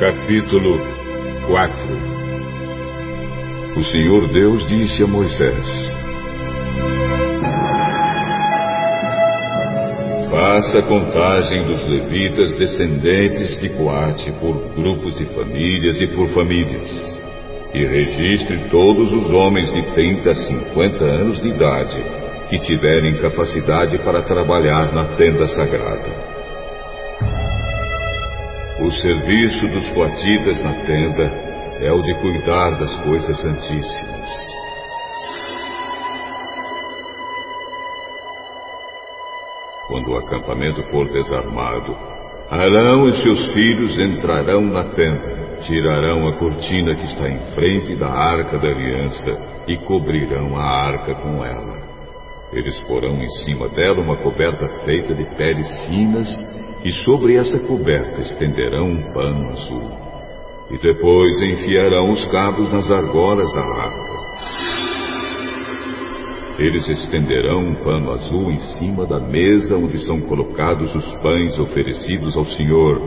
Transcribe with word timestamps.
Capítulo 0.00 0.80
4 1.46 1.76
O 3.76 3.84
Senhor 3.84 4.32
Deus 4.32 4.66
disse 4.66 5.02
a 5.02 5.06
Moisés: 5.06 5.92
Faça 10.30 10.80
contagem 10.84 11.64
dos 11.64 11.84
levitas 11.84 12.54
descendentes 12.54 13.60
de 13.60 13.68
Coate 13.68 14.32
por 14.40 14.54
grupos 14.74 15.18
de 15.18 15.26
famílias 15.34 16.00
e 16.00 16.06
por 16.06 16.30
famílias, 16.30 16.88
e 17.74 17.84
registre 17.84 18.70
todos 18.70 19.12
os 19.12 19.30
homens 19.30 19.70
de 19.70 19.82
30 19.92 20.30
a 20.30 20.34
50 20.34 21.04
anos 21.04 21.42
de 21.42 21.48
idade 21.50 22.02
que 22.48 22.58
tiverem 22.60 23.18
capacidade 23.18 23.98
para 23.98 24.22
trabalhar 24.22 24.94
na 24.94 25.04
tenda 25.16 25.46
sagrada. 25.48 26.39
O 28.80 28.90
serviço 28.90 29.68
dos 29.68 29.90
coatitas 29.90 30.62
na 30.62 30.72
tenda 30.84 31.24
é 31.82 31.92
o 31.92 32.02
de 32.02 32.14
cuidar 32.14 32.78
das 32.78 32.92
coisas 33.00 33.38
santíssimas. 33.38 34.28
Quando 39.86 40.12
o 40.12 40.16
acampamento 40.16 40.82
for 40.84 41.06
desarmado, 41.08 41.94
Arão 42.50 43.08
e 43.08 43.12
seus 43.22 43.52
filhos 43.52 43.98
entrarão 43.98 44.62
na 44.62 44.84
tenda, 44.84 45.60
tirarão 45.62 46.26
a 46.26 46.38
cortina 46.38 46.94
que 46.94 47.04
está 47.04 47.28
em 47.28 47.38
frente 47.54 47.94
da 47.94 48.08
arca 48.08 48.58
da 48.58 48.68
aliança 48.68 49.62
e 49.68 49.76
cobrirão 49.76 50.56
a 50.56 50.64
arca 50.64 51.14
com 51.14 51.44
ela. 51.44 51.78
Eles 52.52 52.80
porão 52.80 53.22
em 53.22 53.28
cima 53.44 53.68
dela 53.68 54.00
uma 54.00 54.16
coberta 54.16 54.66
feita 54.84 55.14
de 55.14 55.24
peles 55.36 55.68
finas 55.86 56.59
e 56.84 56.92
sobre 57.04 57.36
essa 57.36 57.58
coberta 57.60 58.20
estenderão 58.22 58.88
um 58.88 59.12
pano 59.12 59.50
azul. 59.50 59.90
E 60.70 60.78
depois 60.78 61.40
enfiarão 61.40 62.10
os 62.10 62.24
cabos 62.30 62.72
nas 62.72 62.90
argolas 62.90 63.52
da 63.52 63.62
arca. 63.62 64.10
Eles 66.58 66.86
estenderão 66.88 67.60
um 67.60 67.74
pano 67.82 68.12
azul 68.12 68.50
em 68.52 68.58
cima 68.78 69.06
da 69.06 69.18
mesa 69.18 69.76
onde 69.76 69.98
são 70.06 70.20
colocados 70.20 70.94
os 70.94 71.16
pães 71.22 71.58
oferecidos 71.58 72.36
ao 72.36 72.44
Senhor, 72.44 73.00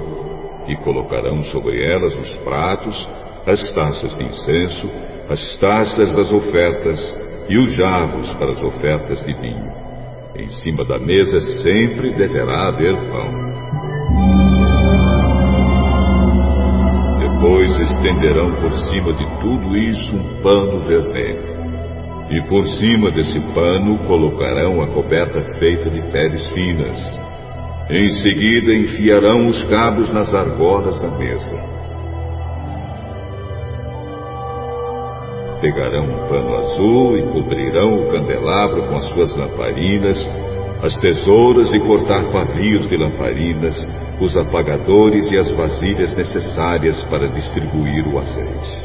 e 0.67 0.75
colocarão 0.77 1.43
sobre 1.43 1.83
elas 1.83 2.15
os 2.15 2.37
pratos, 2.37 3.09
as 3.45 3.71
taças 3.71 4.17
de 4.17 4.23
incenso, 4.23 4.89
as 5.29 5.57
taças 5.57 6.15
das 6.15 6.31
ofertas 6.31 7.17
e 7.49 7.57
os 7.57 7.75
jarros 7.75 8.31
para 8.33 8.51
as 8.51 8.61
ofertas 8.61 9.23
de 9.23 9.33
vinho. 9.33 9.71
Em 10.35 10.49
cima 10.49 10.85
da 10.85 10.97
mesa 10.97 11.39
sempre 11.61 12.11
deverá 12.11 12.69
haver 12.69 12.95
pão. 13.11 13.42
Estenderão 18.13 18.51
por 18.55 18.73
cima 18.73 19.13
de 19.13 19.25
tudo 19.41 19.75
isso 19.75 20.15
um 20.15 20.41
pano 20.41 20.79
vermelho. 20.81 21.53
E 22.29 22.41
por 22.47 22.65
cima 22.67 23.11
desse 23.11 23.39
pano 23.53 23.97
colocarão 24.07 24.81
a 24.81 24.87
coberta 24.87 25.41
feita 25.59 25.89
de 25.89 26.01
peles 26.11 26.45
finas. 26.47 26.99
Em 27.89 28.09
seguida 28.21 28.73
enfiarão 28.73 29.47
os 29.47 29.63
cabos 29.65 30.11
nas 30.13 30.33
argolas 30.33 30.99
da 31.01 31.09
mesa. 31.09 31.73
Pegarão 35.59 36.05
um 36.05 36.27
pano 36.27 36.55
azul 36.57 37.17
e 37.17 37.23
cobrirão 37.23 37.95
o 37.95 38.11
candelabro 38.11 38.83
com 38.83 38.95
as 38.95 39.07
suas 39.09 39.35
lamparinas, 39.35 40.17
as 40.81 40.97
tesouras 40.97 41.71
de 41.71 41.79
cortar 41.79 42.23
pavios 42.31 42.87
de 42.89 42.97
lamparinas, 42.97 43.87
os 44.19 44.37
apagadores 44.37 45.31
e 45.31 45.37
as 45.37 45.49
vasilhas 45.51 46.13
necessárias 46.15 47.01
para 47.05 47.27
distribuir 47.27 48.07
o 48.07 48.19
azeite. 48.19 48.83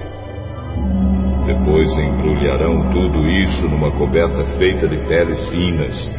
Depois 1.47 1.91
embrulharão 1.93 2.93
tudo 2.93 3.27
isso 3.27 3.63
numa 3.63 3.91
coberta 3.93 4.45
feita 4.59 4.87
de 4.87 4.99
peles 5.07 5.43
finas 5.49 6.15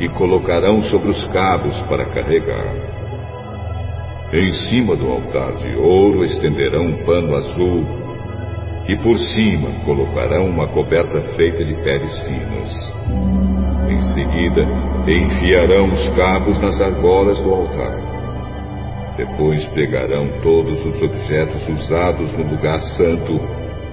e 0.00 0.08
colocarão 0.08 0.82
sobre 0.84 1.10
os 1.10 1.24
cabos 1.26 1.78
para 1.82 2.06
carregar. 2.06 3.00
Em 4.32 4.52
cima 4.68 4.96
do 4.96 5.10
altar 5.10 5.52
de 5.58 5.76
ouro 5.76 6.24
estenderão 6.24 6.84
um 6.84 7.04
pano 7.04 7.36
azul 7.36 7.84
e 8.88 8.96
por 8.96 9.18
cima 9.18 9.68
colocarão 9.84 10.46
uma 10.46 10.66
coberta 10.68 11.20
feita 11.36 11.64
de 11.64 11.74
peles 11.82 12.18
finas. 12.20 12.92
Em 13.88 14.00
seguida, 14.14 14.66
enfiarão 15.06 15.88
os 15.92 16.08
cabos 16.10 16.58
nas 16.60 16.80
argolas 16.80 17.38
do 17.40 17.52
altar. 17.52 18.19
Depois 19.20 19.68
pegarão 19.74 20.30
todos 20.42 20.78
os 20.86 21.02
objetos 21.02 21.68
usados 21.68 22.32
no 22.38 22.52
lugar 22.52 22.80
santo, 22.80 23.38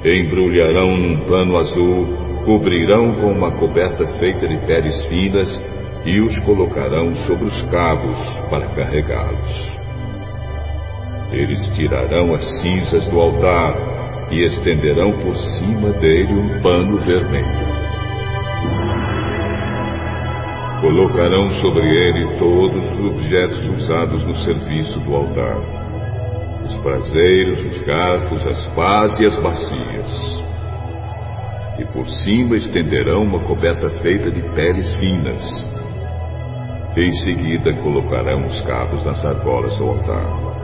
embrulharão 0.06 0.96
num 0.96 1.18
pano 1.28 1.58
azul, 1.58 2.08
cobrirão 2.46 3.12
com 3.16 3.34
uma 3.34 3.52
coberta 3.52 4.08
feita 4.20 4.48
de 4.48 4.56
peles 4.60 5.06
finas 5.08 5.62
e 6.06 6.22
os 6.22 6.40
colocarão 6.46 7.14
sobre 7.28 7.44
os 7.44 7.62
cabos 7.64 8.18
para 8.50 8.68
carregá-los. 8.68 9.70
Eles 11.34 11.62
tirarão 11.76 12.34
as 12.34 12.62
cinzas 12.62 13.06
do 13.08 13.20
altar 13.20 13.76
e 14.32 14.44
estenderão 14.44 15.12
por 15.12 15.36
cima 15.36 15.90
dele 16.00 16.32
um 16.32 16.62
pano 16.62 17.00
vermelho. 17.00 17.67
Colocarão 20.82 21.50
sobre 21.56 21.88
ele 21.88 22.38
todos 22.38 22.92
os 22.92 23.06
objetos 23.08 23.66
usados 23.82 24.24
no 24.24 24.36
serviço 24.36 25.00
do 25.00 25.16
altar: 25.16 25.58
os 26.64 26.78
braseiros, 26.84 27.60
os 27.66 27.84
garfos, 27.84 28.46
as 28.46 28.66
pás 28.76 29.20
e 29.20 29.26
as 29.26 29.36
bacias. 29.38 30.38
E 31.80 31.86
por 31.86 32.08
cima 32.08 32.56
estenderão 32.58 33.24
uma 33.24 33.40
coberta 33.40 33.90
feita 34.02 34.30
de 34.30 34.42
peles 34.54 34.94
finas. 34.96 35.68
Em 36.96 37.12
seguida 37.24 37.74
colocarão 37.74 38.46
os 38.46 38.62
cabos 38.62 39.04
nas 39.04 39.24
argolas 39.26 39.76
do 39.78 39.84
altar. 39.84 40.58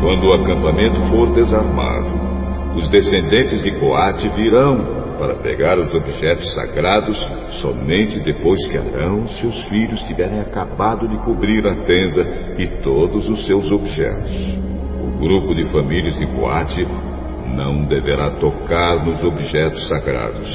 Quando 0.00 0.26
o 0.26 0.32
acampamento 0.32 1.00
for 1.08 1.32
desarmado, 1.34 2.03
os 2.76 2.88
descendentes 2.88 3.62
de 3.62 3.70
Coate 3.78 4.28
virão 4.30 5.04
para 5.18 5.36
pegar 5.36 5.78
os 5.78 5.92
objetos 5.94 6.52
sagrados 6.54 7.16
somente 7.62 8.18
depois 8.20 8.66
que 8.66 8.76
Arão 8.76 9.24
e 9.24 9.34
seus 9.34 9.58
filhos 9.68 10.02
tiverem 10.02 10.40
acabado 10.40 11.06
de 11.06 11.16
cobrir 11.18 11.64
a 11.66 11.84
tenda 11.84 12.54
e 12.58 12.66
todos 12.82 13.28
os 13.28 13.46
seus 13.46 13.70
objetos. 13.70 14.30
O 15.00 15.18
grupo 15.18 15.54
de 15.54 15.64
famílias 15.70 16.18
de 16.18 16.26
Coate 16.26 16.86
não 17.54 17.84
deverá 17.84 18.32
tocar 18.38 19.04
nos 19.04 19.22
objetos 19.22 19.88
sagrados. 19.88 20.48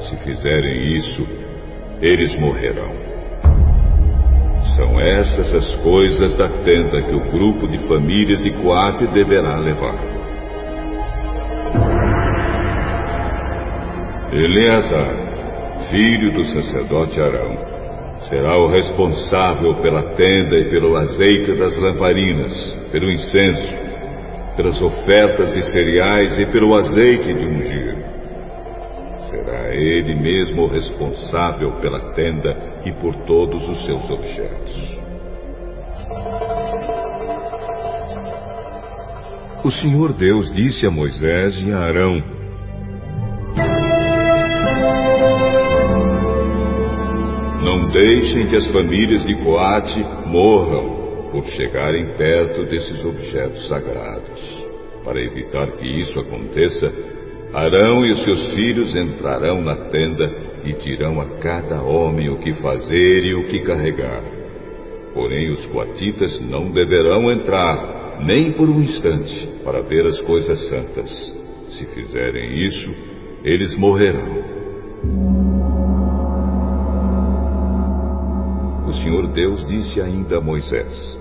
Se 0.00 0.16
fizerem 0.18 0.94
isso, 0.94 1.26
eles 2.02 2.38
morrerão. 2.38 2.92
São 4.76 5.00
essas 5.00 5.54
as 5.54 5.74
coisas 5.76 6.36
da 6.36 6.48
tenda 6.48 7.02
que 7.02 7.14
o 7.14 7.30
grupo 7.30 7.66
de 7.66 7.78
famílias 7.88 8.42
de 8.42 8.50
Coate 8.50 9.06
deverá 9.06 9.58
levar. 9.58 10.15
Eleazar, 14.38 15.88
filho 15.90 16.32
do 16.34 16.44
sacerdote 16.44 17.18
Arão, 17.18 17.56
será 18.28 18.58
o 18.58 18.66
responsável 18.66 19.76
pela 19.76 20.14
tenda 20.14 20.56
e 20.58 20.68
pelo 20.68 20.94
azeite 20.94 21.54
das 21.54 21.74
lamparinas, 21.76 22.76
pelo 22.92 23.10
incenso, 23.10 23.72
pelas 24.54 24.80
ofertas 24.82 25.54
de 25.54 25.62
cereais 25.72 26.38
e 26.38 26.46
pelo 26.46 26.74
azeite 26.74 27.32
de 27.32 27.46
ungir. 27.46 27.96
Será 29.30 29.74
ele 29.74 30.14
mesmo 30.14 30.64
o 30.64 30.68
responsável 30.68 31.72
pela 31.80 32.12
tenda 32.12 32.56
e 32.84 32.92
por 32.92 33.14
todos 33.24 33.66
os 33.66 33.86
seus 33.86 34.10
objetos. 34.10 34.96
O 39.64 39.70
Senhor 39.70 40.12
Deus 40.12 40.52
disse 40.52 40.86
a 40.86 40.90
Moisés 40.90 41.66
e 41.66 41.72
a 41.72 41.78
Arão: 41.78 42.35
deixem 47.96 48.46
que 48.46 48.56
as 48.56 48.66
famílias 48.66 49.24
de 49.24 49.34
Coate 49.36 50.04
morram 50.26 51.30
por 51.32 51.44
chegarem 51.46 52.14
perto 52.16 52.64
desses 52.64 53.02
objetos 53.02 53.66
sagrados. 53.68 54.66
Para 55.02 55.18
evitar 55.18 55.66
que 55.78 55.86
isso 55.86 56.18
aconteça, 56.20 56.92
Arão 57.54 58.04
e 58.04 58.10
os 58.10 58.22
seus 58.22 58.52
filhos 58.54 58.94
entrarão 58.94 59.62
na 59.62 59.76
tenda 59.88 60.30
e 60.64 60.74
dirão 60.74 61.20
a 61.20 61.38
cada 61.38 61.80
homem 61.82 62.28
o 62.28 62.36
que 62.36 62.52
fazer 62.54 63.24
e 63.24 63.34
o 63.34 63.46
que 63.46 63.60
carregar. 63.60 64.22
Porém, 65.14 65.50
os 65.52 65.64
coatitas 65.66 66.38
não 66.40 66.70
deverão 66.70 67.30
entrar, 67.32 68.18
nem 68.20 68.52
por 68.52 68.68
um 68.68 68.82
instante, 68.82 69.48
para 69.64 69.80
ver 69.80 70.04
as 70.04 70.20
coisas 70.20 70.68
santas. 70.68 71.34
Se 71.70 71.86
fizerem 71.86 72.58
isso, 72.66 72.94
eles 73.42 73.74
morrerão. 73.78 74.55
Deus 79.36 79.66
disse 79.66 80.00
ainda 80.00 80.38
a 80.38 80.40
Moisés: 80.40 81.18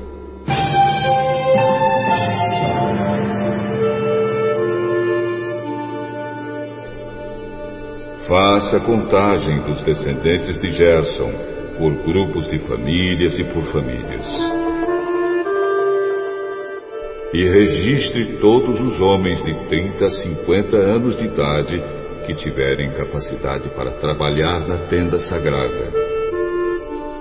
Faça 8.26 8.80
contagem 8.80 9.60
dos 9.64 9.82
descendentes 9.82 10.62
de 10.62 10.72
Gerson, 10.72 11.32
por 11.78 11.92
grupos 12.06 12.48
de 12.48 12.58
famílias 12.60 13.38
e 13.38 13.44
por 13.44 13.66
famílias. 13.66 14.26
E 17.34 17.44
registre 17.44 18.38
todos 18.40 18.80
os 18.80 18.98
homens 19.02 19.44
de 19.44 19.54
30 19.68 20.06
a 20.06 20.10
50 20.10 20.78
anos 20.78 21.18
de 21.18 21.26
idade 21.26 21.84
que 22.26 22.34
tiverem 22.34 22.92
capacidade 22.92 23.68
para 23.76 23.92
trabalhar 23.92 24.66
na 24.70 24.88
tenda 24.88 25.20
sagrada. 25.20 26.05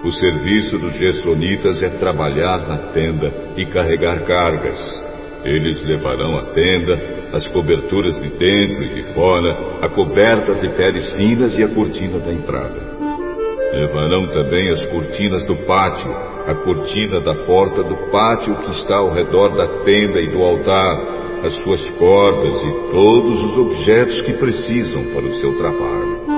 O 0.04 0.12
serviço 0.12 0.78
dos 0.78 0.92
Gersonitas 0.98 1.82
é 1.82 1.88
trabalhar 1.88 2.68
na 2.68 2.76
tenda 2.92 3.32
e 3.56 3.64
carregar 3.64 4.22
cargas. 4.26 4.78
Eles 5.42 5.82
levarão 5.82 6.38
a 6.38 6.52
tenda, 6.52 7.00
as 7.32 7.48
coberturas 7.48 8.20
de 8.20 8.28
dentro 8.28 8.84
e 8.84 8.88
de 8.90 9.02
fora, 9.14 9.56
a 9.80 9.88
coberta 9.88 10.56
de 10.56 10.68
peles 10.76 11.10
finas 11.12 11.58
e 11.58 11.64
a 11.64 11.68
cortina 11.68 12.18
da 12.18 12.30
entrada. 12.30 12.80
Levarão 13.72 14.26
também 14.26 14.68
as 14.68 14.84
cortinas 14.86 15.46
do 15.46 15.56
pátio, 15.64 16.14
a 16.46 16.54
cortina 16.54 17.22
da 17.22 17.34
porta 17.46 17.82
do 17.82 17.96
pátio 18.10 18.54
que 18.56 18.72
está 18.72 18.98
ao 18.98 19.10
redor 19.10 19.56
da 19.56 19.66
tenda 19.84 20.20
e 20.20 20.30
do 20.30 20.42
altar, 20.42 20.96
as 21.44 21.54
suas 21.62 21.82
cordas 21.98 22.62
e 22.62 22.92
todos 22.92 23.42
os 23.42 23.56
objetos 23.56 24.20
que 24.20 24.34
precisam 24.34 25.02
para 25.14 25.22
o 25.22 25.32
seu 25.40 25.56
trabalho. 25.56 26.33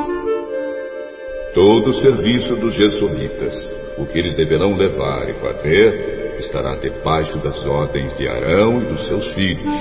Todo 1.56 1.88
o 1.88 1.94
serviço 1.94 2.54
dos 2.56 2.74
jesuítas, 2.74 3.70
o 3.96 4.04
que 4.04 4.18
eles 4.18 4.36
deverão 4.36 4.76
levar 4.76 5.26
e 5.26 5.32
fazer, 5.40 6.36
estará 6.38 6.76
debaixo 6.76 7.38
das 7.38 7.64
ordens 7.64 8.14
de 8.18 8.28
Arão 8.28 8.82
e 8.82 8.84
dos 8.84 9.02
seus 9.06 9.26
filhos. 9.32 9.72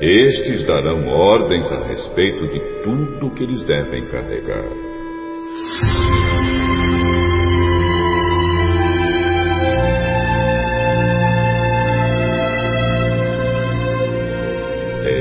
Estes 0.00 0.66
darão 0.66 1.06
ordens 1.06 1.70
a 1.70 1.86
respeito 1.86 2.48
de 2.48 2.82
tudo 2.82 3.28
o 3.28 3.30
que 3.30 3.44
eles 3.44 3.64
devem 3.64 4.06
carregar. 4.06 4.64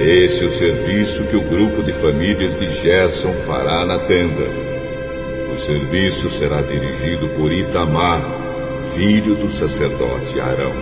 esse 0.04 0.44
o 0.44 0.52
serviço 0.58 1.24
que 1.28 1.36
o 1.36 1.42
grupo 1.42 1.84
de 1.84 1.94
famílias 2.02 2.58
de 2.58 2.66
Gerson 2.82 3.34
fará 3.46 3.86
na 3.86 4.08
tenda. 4.08 4.71
Serviço 5.72 6.30
será 6.32 6.62
dirigido 6.64 7.30
por 7.38 7.50
Itamar, 7.50 8.22
filho 8.94 9.38
do 9.38 9.50
sacerdote 9.54 10.38
Arão. 10.38 10.74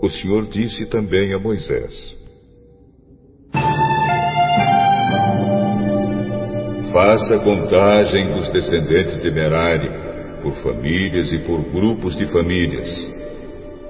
O 0.00 0.08
Senhor 0.08 0.46
disse 0.46 0.86
também 0.86 1.34
a 1.34 1.38
Moisés: 1.40 2.16
Faça 6.92 7.40
contagem 7.40 8.34
dos 8.34 8.48
descendentes 8.50 9.20
de 9.20 9.32
Merari, 9.32 9.90
por 10.42 10.54
famílias 10.62 11.32
e 11.32 11.38
por 11.40 11.60
grupos 11.72 12.16
de 12.16 12.30
famílias 12.30 12.88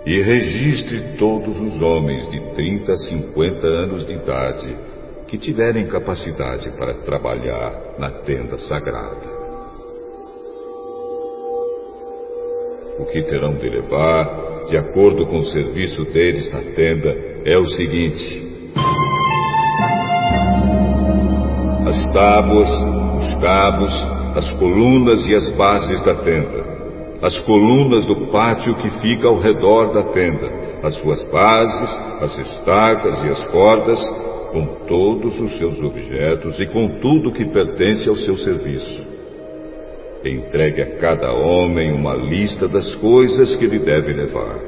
e 0.07 0.23
registre 0.23 1.19
todos 1.19 1.55
os 1.55 1.83
homens 1.83 2.31
de 2.31 2.41
30 2.55 2.93
a 2.93 2.97
50 2.97 3.67
anos 3.67 4.07
de 4.07 4.15
idade 4.15 4.88
que 5.29 5.37
tiverem 5.37 5.87
capacidade 5.87 6.71
para 6.79 6.95
trabalhar 7.03 7.97
na 7.99 8.11
tenda 8.11 8.59
sagrada. 8.59 9.39
O 12.99 13.05
que 13.07 13.23
terão 13.25 13.55
de 13.55 13.69
levar, 13.69 14.65
de 14.69 14.77
acordo 14.77 15.27
com 15.27 15.39
o 15.39 15.45
serviço 15.45 16.05
deles 16.07 16.51
na 16.51 16.63
tenda, 16.75 17.11
é 17.45 17.57
o 17.59 17.69
seguinte: 17.69 18.49
as 21.87 22.13
tábuas, 22.13 22.69
os 23.19 23.35
cabos, 23.41 23.93
as 24.35 24.51
colunas 24.53 25.27
e 25.27 25.35
as 25.35 25.49
bases 25.51 26.03
da 26.03 26.17
tenda. 26.17 26.79
As 27.21 27.37
colunas 27.41 28.07
do 28.07 28.29
pátio 28.29 28.77
que 28.77 28.91
fica 29.01 29.27
ao 29.27 29.41
redor 29.41 29.93
da 29.93 30.05
tenda, 30.13 30.49
as 30.85 30.95
suas 30.97 31.23
bases, 31.25 31.91
as 32.21 32.39
estacas 32.39 33.25
e 33.25 33.29
as 33.29 33.47
cordas, 33.49 34.01
com 34.51 34.87
todos 34.87 35.39
os 35.41 35.57
seus 35.59 35.79
objetos 35.83 36.59
e 36.61 36.67
com 36.67 36.99
tudo 37.01 37.33
que 37.33 37.45
pertence 37.47 38.09
ao 38.09 38.17
seu 38.17 38.37
serviço. 38.37 39.07
Entregue 40.25 40.83
a 40.83 40.97
cada 40.97 41.33
homem 41.33 41.93
uma 41.93 42.15
lista 42.15 42.67
das 42.67 42.95
coisas 42.97 43.55
que 43.57 43.65
ele 43.65 43.79
deve 43.79 44.13
levar. 44.13 44.59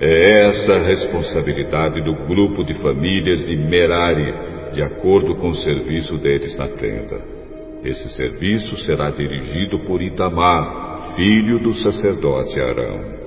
É 0.00 0.46
essa 0.46 0.76
a 0.76 0.78
responsabilidade 0.78 2.02
do 2.02 2.14
grupo 2.26 2.64
de 2.64 2.72
famílias 2.74 3.46
de 3.46 3.54
Merari, 3.54 4.32
de 4.72 4.82
acordo 4.82 5.36
com 5.36 5.48
o 5.48 5.54
serviço 5.54 6.16
deles 6.16 6.56
na 6.56 6.68
tenda. 6.68 7.20
Esse 7.84 8.08
serviço 8.10 8.78
será 8.78 9.10
dirigido 9.10 9.80
por 9.80 10.00
Itamar, 10.00 11.14
filho 11.16 11.58
do 11.58 11.74
sacerdote 11.74 12.58
Arão. 12.58 13.19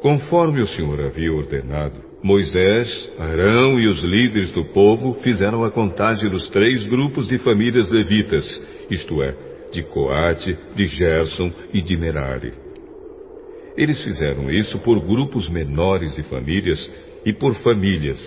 Conforme 0.00 0.62
o 0.62 0.66
Senhor 0.66 0.98
havia 1.00 1.30
ordenado, 1.30 2.00
Moisés, 2.22 3.10
Arão 3.18 3.78
e 3.78 3.86
os 3.86 4.02
líderes 4.02 4.50
do 4.50 4.64
povo 4.64 5.14
fizeram 5.22 5.62
a 5.62 5.70
contagem 5.70 6.30
dos 6.30 6.48
três 6.48 6.86
grupos 6.86 7.28
de 7.28 7.38
famílias 7.38 7.90
levitas, 7.90 8.44
isto 8.90 9.22
é, 9.22 9.34
de 9.70 9.82
Coate, 9.82 10.56
de 10.74 10.86
Gerson 10.86 11.52
e 11.74 11.82
de 11.82 11.98
Merari. 11.98 12.54
Eles 13.76 14.02
fizeram 14.02 14.50
isso 14.50 14.78
por 14.78 14.98
grupos 15.00 15.50
menores 15.50 16.16
de 16.16 16.22
famílias 16.22 16.90
e 17.24 17.34
por 17.34 17.54
famílias, 17.56 18.20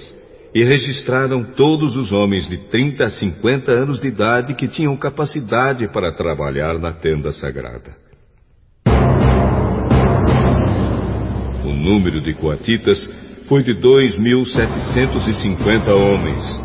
e 0.54 0.64
registraram 0.64 1.44
todos 1.56 1.98
os 1.98 2.12
homens 2.12 2.48
de 2.48 2.58
30 2.70 3.04
a 3.04 3.10
50 3.10 3.72
anos 3.72 4.00
de 4.00 4.08
idade 4.08 4.54
que 4.54 4.68
tinham 4.68 4.96
capacidade 4.96 5.88
para 5.88 6.12
trabalhar 6.12 6.78
na 6.78 6.92
tenda 6.92 7.32
sagrada. 7.32 8.13
O 11.64 11.74
número 11.74 12.22
de 12.22 12.34
coatitas 12.34 13.10
foi 13.48 13.64
de 13.64 13.74
2.750 13.76 15.96
homens, 15.96 16.62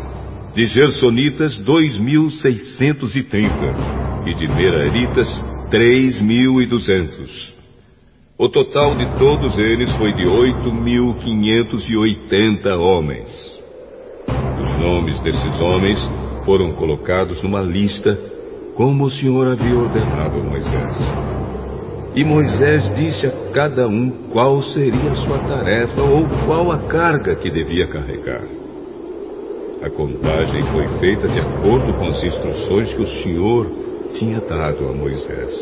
de 0.53 0.65
gersonitas 0.65 1.57
2.630 1.61 4.27
e 4.27 4.33
de 4.33 4.45
meraritas 4.47 5.27
3.200. 5.71 7.53
O 8.37 8.49
total 8.49 8.97
de 8.97 9.05
todos 9.19 9.57
eles 9.57 9.89
foi 9.97 10.13
de 10.13 10.23
8.580 10.23 12.77
homens. 12.77 13.27
Os 14.63 14.71
nomes 14.81 15.19
desses 15.21 15.53
homens 15.55 15.99
foram 16.45 16.71
colocados 16.73 17.43
numa 17.43 17.61
lista, 17.61 18.17
como 18.75 19.05
o 19.05 19.11
Senhor 19.11 19.47
havia 19.47 19.77
ordenado 19.77 20.39
a 20.39 20.43
Moisés. 20.43 21.38
E 22.15 22.23
Moisés 22.23 22.93
disse 22.95 23.27
a 23.27 23.31
cada 23.53 23.87
um 23.87 24.09
qual 24.31 24.61
seria 24.61 25.11
a 25.11 25.15
sua 25.15 25.39
tarefa 25.39 26.01
ou 26.01 26.27
qual 26.45 26.71
a 26.71 26.79
carga 26.79 27.35
que 27.35 27.49
devia 27.49 27.87
carregar. 27.87 28.43
A 29.81 29.89
contagem 29.89 30.65
foi 30.71 30.87
feita 30.99 31.27
de 31.27 31.39
acordo 31.39 31.93
com 31.93 32.07
as 32.07 32.21
instruções 32.23 32.93
que 32.93 33.01
o 33.01 33.07
Senhor 33.07 33.67
tinha 34.13 34.41
dado 34.41 34.89
a 34.89 34.91
Moisés. 34.91 35.53